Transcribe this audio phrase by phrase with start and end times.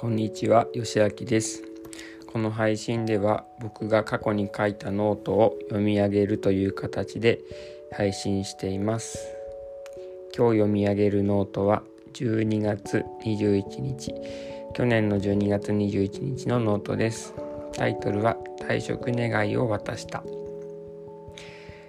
[0.00, 1.62] こんにちは、よしあきです。
[2.32, 7.40] この配信では僕が過去に書いたノートを読み上げるという形で
[7.92, 9.18] 配信しています。
[10.34, 11.82] 今日読み上げるノートは
[12.14, 14.14] 12月21日、
[14.72, 17.34] 去年の12月21日のノートです。
[17.74, 20.22] タイトルは退職願を渡した。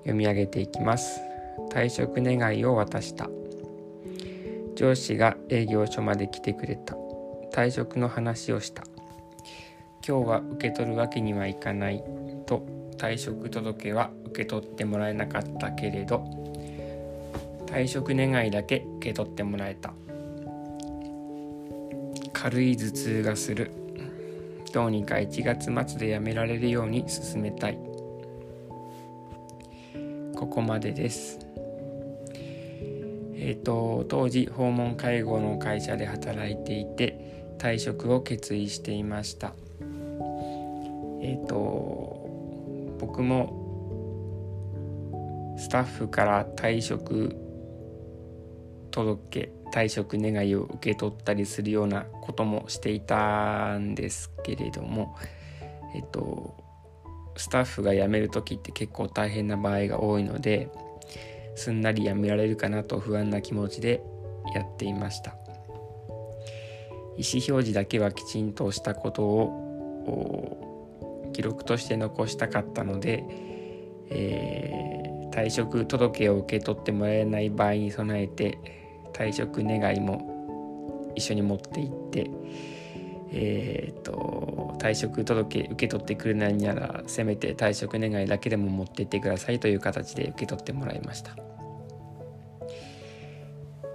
[0.00, 1.22] 読み上げていきます。
[1.70, 3.30] 退職願を渡した。
[4.74, 6.98] 上司が営業所まで来てくれた。
[7.54, 8.82] 退職の話をした。
[10.04, 12.02] 今日は受け取るわけにはいかない。
[12.46, 12.66] と
[12.98, 16.24] 退職届は受け取ってもらえなかったけれど
[17.66, 19.94] 退職願いだけ受け取ってもらえた。
[22.32, 23.70] 軽い頭痛がする。
[24.72, 27.78] どうにか1月末でやめられるように進めたい。
[30.34, 31.38] ここまでです。
[33.36, 39.54] えーと当時訪問介護の会社で働いていて退職を決意していました。
[41.20, 42.24] えっ、ー、と
[43.00, 43.62] 僕も
[45.58, 47.36] スタッフから退職
[48.90, 55.16] 届退職願いを受け取ったりするようなこともしていたんですけれども
[55.94, 56.62] えっ、ー、と
[57.36, 60.70] スタッフが辞める時って結構大変な場合が多いので
[61.56, 64.02] すんなり辞められるかなと不安な気持ちで
[64.54, 65.43] やっていました。
[67.16, 73.24] 意思表示だけはきちんとしたことを記録として残したかったので、
[74.10, 78.58] えー、退職届を受け取ってもらえない場合に備えて
[79.12, 82.30] 退職願いも一緒に持って行って、
[83.32, 91.36] えーと、退職届受け取ってくれないならせめて退職願いだけでも持って行ってくださいという形で受け取ってもらいました。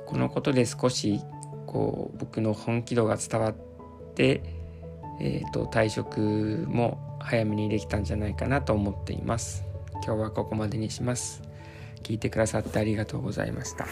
[0.06, 1.22] このことで少し
[1.70, 3.56] こう僕の本気度が伝わっ
[4.16, 4.42] て、
[5.22, 9.64] えーと、退職も早めにできたんじゃないかなと思っています。
[10.04, 11.44] 今日はここまでにします。
[12.02, 13.86] 聞いてくださってありがとうございました。